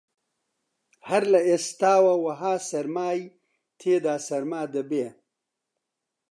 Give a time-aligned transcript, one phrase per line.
[1.09, 3.19] هەر لە ئێستاوە وەها سەرمای
[3.79, 5.07] تێدا سەرما دەبێ